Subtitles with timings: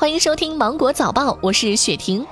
[0.00, 2.24] 欢迎收听《芒果早报》，我是雪婷。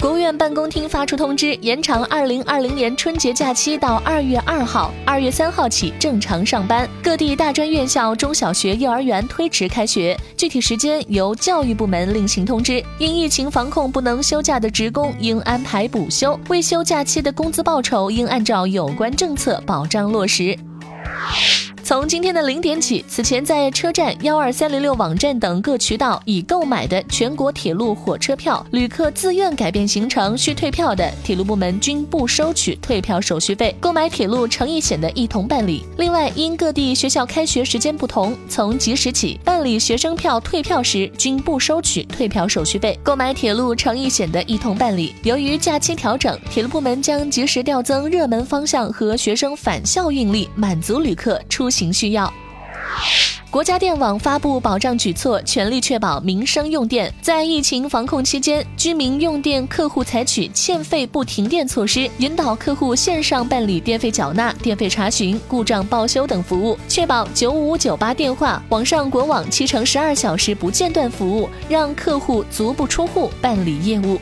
[0.00, 6.90] 国务院办公厅发出通知，延长二零二零年春节假期到二月二号，二月三号起正常上班。
[7.00, 12.84] 各地大专院校、中小学、幼儿园推迟开学，具体时间由教育部门另行通知。
[12.98, 20.58] 因疫情防控不能休假的职工应安排补休，未休假期的工资报酬应按照有关政策保障落实。
[21.90, 33.74] 从今天的零点起，此前在车站、幺二三零六网站等各渠道已购买的全国铁路火车票，旅客自愿改变行程需退票的，铁路部门均不收取退票手续费。
[33.80, 35.84] 购买铁路乘意险的，一同办理。
[35.96, 42.96] 另外，因各地学校开学时间不同，从即时起办理学生票退票时均不收取退票手续费。
[43.02, 45.12] 购买铁路乘意险的，一同办理。
[45.24, 51.79] 由于假期调整，铁路部门将及时调增热门方向和学生返校运力，满足旅客出行。
[51.80, 52.30] 情需要。
[53.50, 57.12] 国家电网发布保障举措，全力确保民生用电。
[57.20, 74.20] 在疫情防控期间，居民用电客户采取欠费不停电措施，引导客户线上办理电费缴纳、电费查询、故障报修等服务，确保九五九八电话、网上国网七乘十二小时不间断服务，让客户足不出户办理业务。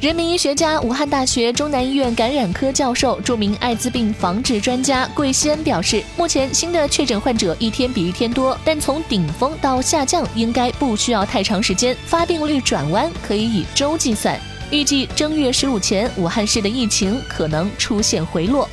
[0.00, 14.40] 人民医学家、武汉大学中南医院感染科教授、著名艾滋病防治专家桂希恩表示，目前新的确诊患者一天比一天多，但从顶峰到下降应该不需要太长时间，发病率转弯可以以周计算。
[14.70, 18.66] 预计正月十五前，武汉市的疫情可能出现回落。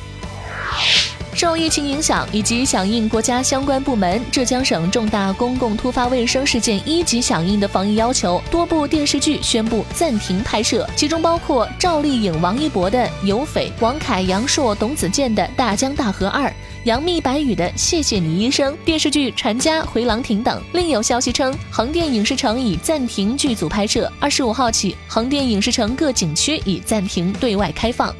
[1.38, 16.48] 受疫情影响以及响应国家相关部门浙江省重大公共突发卫生事件一级响应的防疫要求，多部电视剧宣布暂停拍摄，其中包括赵丽颖、王一博的《有匪》，王凯、杨烁、董子健的《大江大河二》，
[16.82, 20.60] 杨幂、白宇的《谢谢你医生》，电视剧《传家》《回廊亭》等。
[20.72, 28.12] 另有消息称，横店影视城已暂停剧组拍摄，二十五号起，横店影视城各景区已暂停对外开放。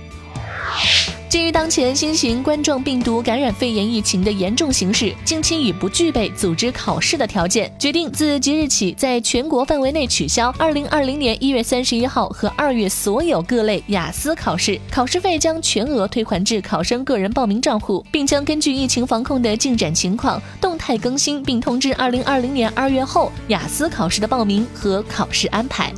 [1.29, 25.93] 基于当前新型冠状病毒感染肺炎疫情的严重形势，近期已不具备组织考试的条件，决定自即日起在全国范围内取消二零二零年一月三十一号和二月所有各类雅思考试，考试费将全额退还至考生个人报名账户，并将根据疫情防控的进展情况动态更新，并通知二零二零年二月后雅思考试的报名和考试安排。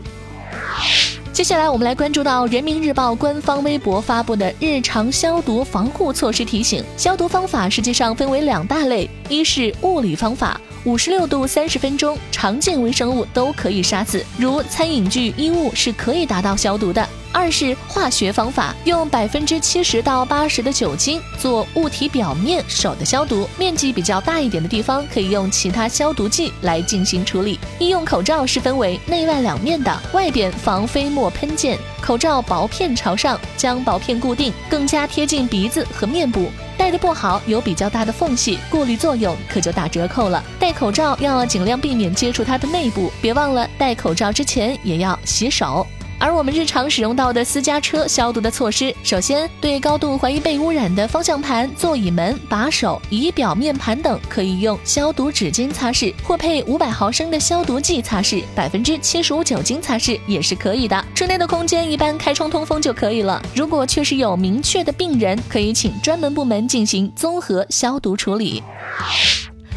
[1.32, 6.84] 接下来，我们来关注到人民日报官方微博发布的日常消毒防护措施提醒。
[6.96, 17.06] 消毒方法实际上分为两大类，一是物理方法，五十六度三十分钟，常见微生物都可以杀死，如餐饮具、衣物是可以达到消毒的。
[17.32, 27.60] 二是化学方法，用百分之七十到八十的酒精做物体表面手的消毒，面积比较大一点的地方可以用其他消毒剂来进行处理。
[27.78, 36.50] 医用口罩是分为内外两面的，外边防飞沫喷溅，口罩薄片朝上，将薄片固定，更加贴近鼻子和面部。
[36.80, 40.42] 戴的不好，有比较大的缝隙，过滤作用可就打折扣了。
[40.58, 45.86] 戴口罩要尽量避免接触它的内部，别忘了戴口罩之前也要洗手。
[46.20, 61.02] 而我们日常使用到的私家车消毒的措施，首先对高度怀疑被污染的方向盘、座椅门、把手、仪表面盘等，可以用消毒纸巾擦拭，或配五百毫升的消毒剂擦拭，百分之七十五酒精擦拭也是可以的。
[61.14, 63.42] 车内的空间一般开窗通风就可以了。
[63.56, 68.62] 如果确实有明确的病人，可以请专门部门进行综合消毒处理。